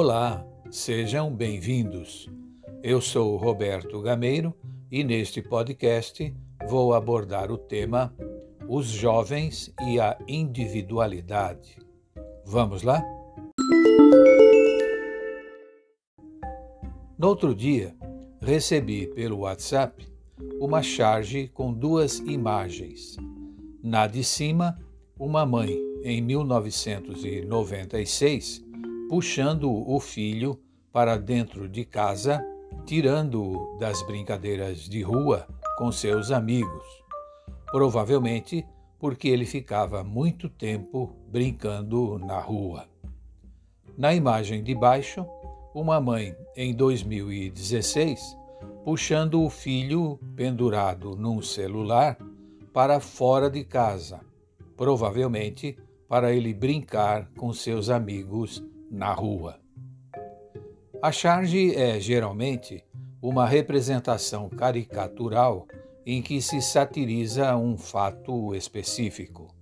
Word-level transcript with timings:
Olá, 0.00 0.46
sejam 0.70 1.34
bem-vindos. 1.34 2.28
Eu 2.84 3.00
sou 3.00 3.36
Roberto 3.36 4.00
Gameiro 4.00 4.54
e 4.92 5.02
neste 5.02 5.42
podcast 5.42 6.32
vou 6.68 6.94
abordar 6.94 7.50
o 7.50 7.58
tema 7.58 8.14
Os 8.68 8.86
jovens 8.86 9.74
e 9.88 9.98
a 9.98 10.16
individualidade. 10.28 11.78
Vamos 12.46 12.84
lá? 12.84 13.02
No 17.18 17.26
outro 17.26 17.52
dia, 17.52 17.92
recebi 18.40 19.08
pelo 19.08 19.38
WhatsApp 19.38 20.06
uma 20.60 20.80
charge 20.80 21.48
com 21.48 21.74
duas 21.74 22.20
imagens. 22.20 23.16
Na 23.82 24.06
de 24.06 24.22
cima, 24.22 24.78
uma 25.18 25.44
mãe, 25.44 25.76
em 26.04 26.22
1996, 26.22 28.67
puxando 29.08 29.70
o 29.70 29.98
filho 29.98 30.60
para 30.92 31.16
dentro 31.16 31.68
de 31.68 31.84
casa, 31.84 32.44
tirando-o 32.84 33.78
das 33.78 34.02
brincadeiras 34.06 34.88
de 34.88 35.00
rua 35.02 35.46
com 35.78 35.90
seus 35.90 36.30
amigos, 36.30 36.84
provavelmente 37.72 38.66
porque 38.98 39.28
ele 39.28 39.46
ficava 39.46 40.04
muito 40.04 40.48
tempo 40.48 41.16
brincando 41.28 42.18
na 42.18 42.38
rua. 42.38 42.86
Na 43.96 44.14
imagem 44.14 44.62
de 44.62 44.74
baixo, 44.74 45.26
uma 45.74 46.00
mãe, 46.00 46.36
em 46.56 46.74
2016, 46.74 48.36
puxando 48.84 49.42
o 49.42 49.48
filho 49.48 50.18
pendurado 50.34 51.16
num 51.16 51.40
celular 51.40 52.18
para 52.72 53.00
fora 53.00 53.48
de 53.48 53.64
casa, 53.64 54.20
provavelmente 54.76 55.78
para 56.08 56.32
ele 56.32 56.52
brincar 56.52 57.30
com 57.36 57.52
seus 57.52 57.90
amigos 57.90 58.62
na 58.90 59.12
rua. 59.12 59.58
A 61.02 61.12
charge 61.12 61.74
é 61.74 62.00
geralmente 62.00 62.84
uma 63.22 63.46
representação 63.46 64.48
caricatural 64.48 65.66
em 66.04 66.22
que 66.22 66.40
se 66.40 66.60
satiriza 66.62 67.56
um 67.56 67.76
fato 67.76 68.54
específico. 68.54 69.54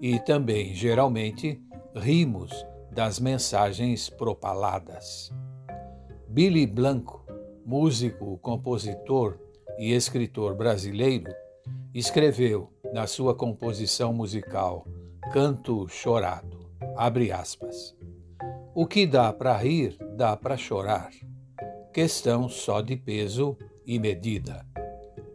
E 0.00 0.18
também, 0.20 0.74
geralmente, 0.74 1.60
rimos 1.94 2.50
das 2.92 3.18
mensagens 3.18 4.08
propaladas. 4.08 5.32
Billy 6.28 6.66
Blanco, 6.66 7.24
músico, 7.66 8.38
compositor 8.38 9.38
e 9.78 9.92
escritor 9.92 10.54
brasileiro, 10.54 11.32
escreveu 11.92 12.72
na 12.92 13.06
sua 13.06 13.34
composição 13.34 14.12
musical 14.12 14.86
Canto 15.32 15.88
Chorado, 15.88 16.70
abre 16.96 17.32
aspas. 17.32 17.93
O 18.76 18.86
que 18.86 19.06
dá 19.06 19.32
para 19.32 19.56
rir, 19.56 19.96
dá 20.16 20.36
para 20.36 20.56
chorar. 20.56 21.12
Questão 21.92 22.48
só 22.48 22.80
de 22.80 22.96
peso 22.96 23.56
e 23.86 24.00
medida. 24.00 24.66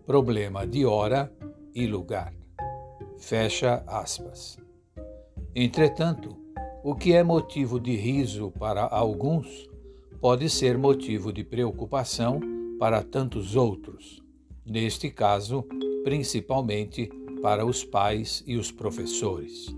Problema 0.05 0.67
de 0.67 0.85
hora 0.85 1.31
e 1.73 1.87
lugar. 1.87 2.33
Fecha 3.17 3.81
aspas. 3.87 4.57
Entretanto, 5.55 6.35
o 6.83 6.93
que 6.93 7.13
é 7.13 7.23
motivo 7.23 7.79
de 7.79 7.95
riso 7.95 8.51
para 8.59 8.83
alguns 8.83 9.69
pode 10.19 10.49
ser 10.49 10.77
motivo 10.77 11.31
de 11.31 11.45
preocupação 11.45 12.41
para 12.77 13.01
tantos 13.01 13.55
outros, 13.55 14.21
neste 14.65 15.09
caso, 15.09 15.63
principalmente 16.03 17.09
para 17.41 17.65
os 17.65 17.85
pais 17.85 18.43
e 18.45 18.57
os 18.57 18.69
professores. 18.69 19.73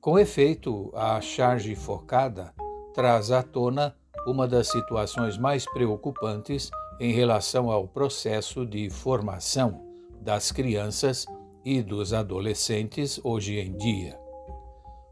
Com 0.00 0.18
efeito, 0.18 0.90
a 0.94 1.20
charge 1.20 1.74
focada 1.74 2.54
traz 2.94 3.30
à 3.30 3.42
tona 3.42 3.94
uma 4.26 4.48
das 4.48 4.68
situações 4.68 5.36
mais 5.36 5.66
preocupantes 5.66 6.70
em 6.98 7.12
relação 7.12 7.70
ao 7.70 7.86
processo 7.86 8.64
de 8.64 8.88
formação 8.88 9.84
das 10.22 10.50
crianças 10.50 11.26
e 11.62 11.82
dos 11.82 12.14
adolescentes 12.14 13.20
hoje 13.22 13.58
em 13.58 13.76
dia. 13.76 14.18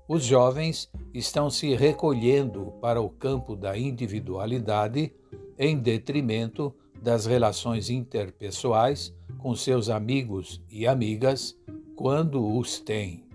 Os 0.09 0.25
jovens 0.25 0.91
estão 1.13 1.51
se 1.51 1.75
recolhendo 1.75 2.73
para 2.81 2.99
o 2.99 3.11
campo 3.11 3.55
da 3.55 3.77
individualidade 3.77 5.13
em 5.59 5.77
detrimento 5.77 6.75
das 7.03 7.27
relações 7.27 7.91
interpessoais 7.91 9.15
com 9.37 9.55
seus 9.55 9.91
amigos 9.91 10.63
e 10.71 10.87
amigas 10.87 11.55
quando 11.95 12.57
os 12.57 12.81
têm. 12.81 13.28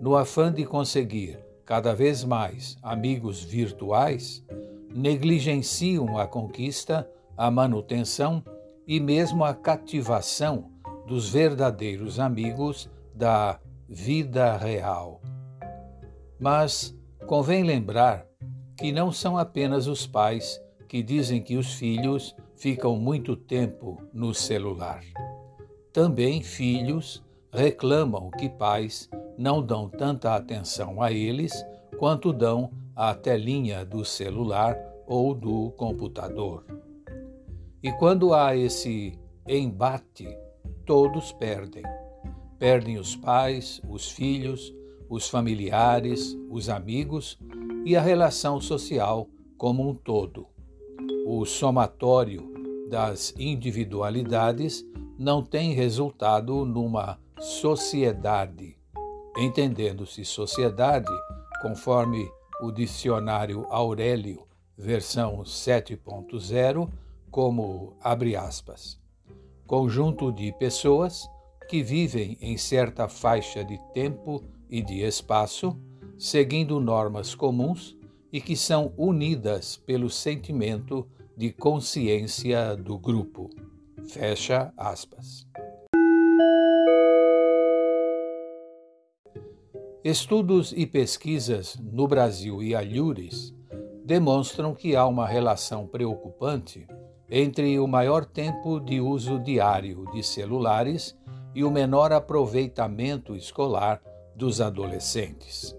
No 0.00 0.16
afã 0.16 0.52
de 0.52 0.64
conseguir 0.64 1.38
cada 1.64 1.94
vez 1.94 2.24
mais 2.24 2.76
amigos 2.82 3.42
virtuais, 3.42 4.44
negligenciam 4.94 6.18
a 6.18 6.26
conquista, 6.26 7.08
a 7.36 7.50
manutenção 7.50 8.44
e 8.86 9.00
mesmo 9.00 9.44
a 9.44 9.54
cativação 9.54 10.70
dos 11.06 11.28
verdadeiros 11.28 12.20
amigos 12.20 12.90
da 13.14 13.58
vida 13.88 14.56
real. 14.56 15.20
Mas 16.38 16.96
convém 17.26 17.62
lembrar 17.62 18.26
que 18.76 18.92
não 18.92 19.10
são 19.12 19.38
apenas 19.38 19.86
os 19.86 20.06
pais 20.06 20.60
que 20.88 21.02
dizem 21.02 21.42
que 21.42 21.56
os 21.56 21.74
filhos 21.74 22.36
ficam 22.56 22.96
muito 22.96 23.36
tempo 23.36 24.00
no 24.12 24.34
celular. 24.34 25.02
Também 25.92 26.42
filhos 26.42 27.24
reclamam 27.52 28.30
que 28.30 28.48
pais 28.48 29.08
não 29.36 29.62
dão 29.62 29.88
tanta 29.88 30.34
atenção 30.34 31.02
a 31.02 31.12
eles 31.12 31.52
quanto 31.98 32.32
dão 32.32 32.70
à 32.94 33.14
telinha 33.14 33.84
do 33.84 34.04
celular 34.04 34.76
ou 35.06 35.34
do 35.34 35.70
computador. 35.72 36.64
E 37.82 37.92
quando 37.92 38.32
há 38.32 38.56
esse 38.56 39.18
embate, 39.46 40.26
todos 40.86 41.32
perdem. 41.32 41.82
Perdem 42.58 42.96
os 42.96 43.14
pais, 43.14 43.80
os 43.88 44.10
filhos, 44.10 44.74
os 45.08 45.28
familiares, 45.28 46.36
os 46.48 46.68
amigos 46.68 47.38
e 47.84 47.96
a 47.96 48.00
relação 48.00 48.60
social 48.60 49.28
como 49.58 49.88
um 49.88 49.94
todo. 49.94 50.46
O 51.26 51.44
somatório 51.44 52.52
das 52.88 53.34
individualidades 53.38 54.84
não 55.18 55.42
tem 55.42 55.72
resultado 55.72 56.64
numa 56.64 57.18
sociedade 57.38 58.78
entendendo-se 59.36 60.24
sociedade, 60.24 61.12
conforme 61.60 62.30
o 62.60 62.70
dicionário 62.70 63.66
Aurélio, 63.70 64.46
versão 64.76 65.42
7.0, 65.42 66.88
como 67.30 67.96
abre 68.00 68.36
aspas, 68.36 69.00
conjunto 69.66 70.30
de 70.30 70.52
pessoas 70.52 71.28
que 71.68 71.82
vivem 71.82 72.36
em 72.40 72.56
certa 72.56 73.08
faixa 73.08 73.64
de 73.64 73.78
tempo 73.92 74.42
e 74.68 74.82
de 74.82 75.02
espaço, 75.02 75.76
seguindo 76.18 76.78
normas 76.78 77.34
comuns 77.34 77.96
e 78.32 78.40
que 78.40 78.56
são 78.56 78.92
unidas 78.96 79.76
pelo 79.76 80.10
sentimento 80.10 81.08
de 81.36 81.52
consciência 81.52 82.76
do 82.76 82.98
grupo. 82.98 83.50
Fecha 84.06 84.72
aspas. 84.76 85.46
Estudos 90.04 90.74
e 90.76 90.84
pesquisas 90.84 91.78
no 91.80 92.06
Brasil 92.06 92.62
e 92.62 92.74
alhures 92.74 93.54
demonstram 94.04 94.74
que 94.74 94.94
há 94.94 95.06
uma 95.06 95.26
relação 95.26 95.86
preocupante 95.86 96.86
entre 97.30 97.78
o 97.78 97.88
maior 97.88 98.26
tempo 98.26 98.78
de 98.78 99.00
uso 99.00 99.38
diário 99.38 100.04
de 100.12 100.22
celulares 100.22 101.16
e 101.54 101.64
o 101.64 101.70
menor 101.70 102.12
aproveitamento 102.12 103.34
escolar 103.34 104.02
dos 104.36 104.60
adolescentes. 104.60 105.74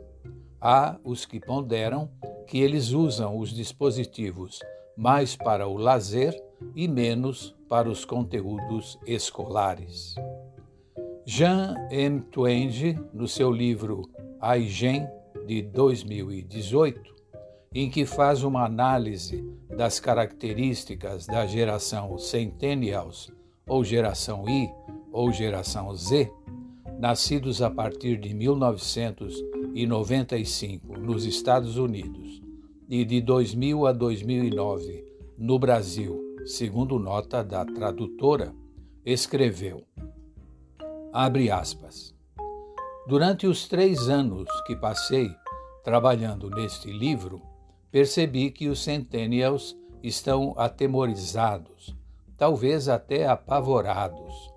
Há 0.60 0.98
os 1.04 1.24
que 1.24 1.40
ponderam 1.40 2.10
que 2.48 2.58
eles 2.58 2.94
usam 2.94 3.38
os 3.38 3.52
dispositivos 3.52 4.60
mais 4.98 5.36
para 5.36 5.68
o 5.68 5.78
lazer 5.78 6.36
e 6.76 6.88
menos 6.88 7.56
para 7.70 7.88
os 7.88 8.04
conteúdos 8.04 8.98
escolares. 9.06 10.16
Jean 11.28 11.74
M. 11.90 12.22
Twenge, 12.22 13.00
no 13.12 13.28
seu 13.28 13.52
livro 13.52 14.08
A 14.48 14.60
IGEM, 14.60 15.08
de 15.48 15.64
2018, 15.64 17.02
em 17.74 17.90
que 17.90 18.06
faz 18.06 18.44
uma 18.44 18.64
análise 18.64 19.44
das 19.76 20.00
características 20.00 21.26
da 21.26 21.48
geração 21.48 22.16
Centennials, 22.20 23.32
ou 23.68 23.84
geração 23.84 24.48
I, 24.48 24.70
ou 25.12 25.32
geração 25.32 25.96
Z, 25.96 26.32
nascidos 27.00 27.64
a 27.64 27.72
partir 27.72 28.20
de 28.20 28.36
1995 28.36 30.96
nos 30.96 31.26
Estados 31.26 31.78
Unidos 31.78 32.40
e 32.88 33.04
de 33.04 33.22
2000 33.22 33.88
a 33.88 33.94
2009 33.94 35.06
no 35.40 35.58
Brasil, 35.58 36.22
segundo 36.46 37.00
nota 37.00 37.44
da 37.44 37.66
tradutora, 37.66 38.54
escreveu 39.04 39.84
Abre 41.12 41.50
aspas. 41.50 42.15
Durante 43.08 43.46
os 43.46 43.68
três 43.68 44.10
anos 44.10 44.50
que 44.66 44.76
passei 44.76 45.30
trabalhando 45.84 46.50
neste 46.50 46.92
livro, 46.92 47.40
percebi 47.92 48.50
que 48.50 48.68
os 48.68 48.84
centennials 48.84 49.78
estão 50.02 50.56
atemorizados, 50.58 51.96
talvez 52.36 52.90
até 52.90 53.28
apavorados, 53.28 54.52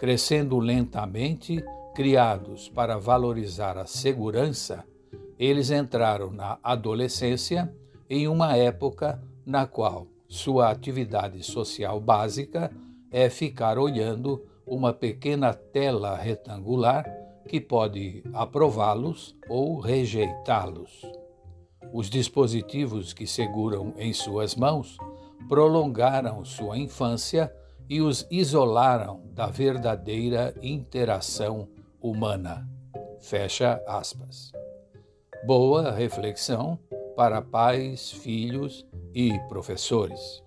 crescendo 0.00 0.58
lentamente, 0.58 1.64
criados 1.94 2.68
para 2.68 2.98
valorizar 2.98 3.78
a 3.78 3.86
segurança, 3.86 4.84
eles 5.38 5.70
entraram 5.70 6.32
na 6.32 6.58
adolescência 6.64 7.72
em 8.10 8.26
uma 8.26 8.56
época 8.56 9.22
na 9.46 9.68
qual 9.68 10.08
sua 10.26 10.68
atividade 10.68 11.44
social 11.44 12.00
básica 12.00 12.72
é 13.08 13.30
ficar 13.30 13.78
olhando 13.78 14.44
uma 14.66 14.92
pequena 14.92 15.54
tela 15.54 16.16
retangular 16.16 17.23
que 17.48 17.60
pode 17.60 18.22
aprová-los 18.32 19.36
ou 19.48 19.78
rejeitá-los. 19.78 21.02
Os 21.92 22.10
dispositivos 22.10 23.12
que 23.12 23.26
seguram 23.26 23.94
em 23.96 24.12
suas 24.12 24.54
mãos 24.54 24.96
prolongaram 25.48 26.44
sua 26.44 26.78
infância 26.78 27.54
e 27.88 28.00
os 28.00 28.26
isolaram 28.30 29.22
da 29.32 29.46
verdadeira 29.46 30.54
interação 30.62 31.68
humana. 32.00 32.68
Fecha 33.20 33.82
aspas. 33.86 34.50
Boa 35.46 35.90
reflexão 35.90 36.78
para 37.14 37.42
pais, 37.42 38.10
filhos 38.10 38.86
e 39.14 39.38
professores. 39.48 40.42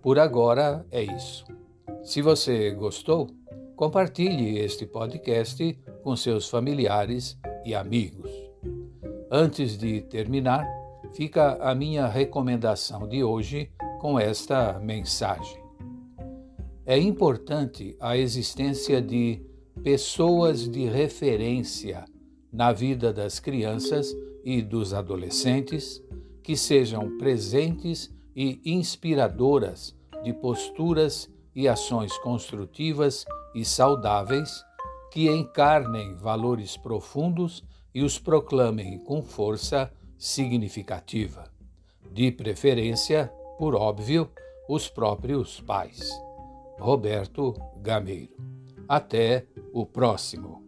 Por 0.00 0.18
agora 0.18 0.86
é 0.90 1.02
isso. 1.02 1.44
Se 2.06 2.22
você 2.22 2.70
gostou, 2.70 3.26
compartilhe 3.74 4.60
este 4.60 4.86
podcast 4.86 5.76
com 6.04 6.14
seus 6.14 6.48
familiares 6.48 7.36
e 7.64 7.74
amigos. 7.74 8.30
Antes 9.28 9.76
de 9.76 10.02
terminar, 10.02 10.64
fica 11.14 11.54
a 11.54 11.74
minha 11.74 12.06
recomendação 12.06 13.08
de 13.08 13.24
hoje 13.24 13.72
com 14.00 14.20
esta 14.20 14.78
mensagem. 14.78 15.60
É 16.86 16.96
importante 16.96 17.96
a 17.98 18.16
existência 18.16 19.02
de 19.02 19.44
pessoas 19.82 20.68
de 20.68 20.84
referência 20.84 22.04
na 22.52 22.72
vida 22.72 23.12
das 23.12 23.40
crianças 23.40 24.14
e 24.44 24.62
dos 24.62 24.94
adolescentes 24.94 26.00
que 26.40 26.56
sejam 26.56 27.18
presentes 27.18 28.14
e 28.34 28.60
inspiradoras 28.64 29.92
de 30.22 30.32
posturas 30.32 31.28
e 31.56 31.66
ações 31.66 32.16
construtivas 32.18 33.24
e 33.54 33.64
saudáveis 33.64 34.62
que 35.10 35.30
encarnem 35.30 36.14
valores 36.14 36.76
profundos 36.76 37.64
e 37.94 38.02
os 38.02 38.18
proclamem 38.18 38.98
com 38.98 39.22
força 39.22 39.90
significativa. 40.18 41.50
De 42.12 42.30
preferência, 42.30 43.32
por 43.58 43.74
óbvio, 43.74 44.30
os 44.68 44.88
próprios 44.88 45.60
pais. 45.62 46.10
Roberto 46.78 47.54
Gameiro. 47.78 48.36
Até 48.86 49.46
o 49.72 49.86
próximo. 49.86 50.65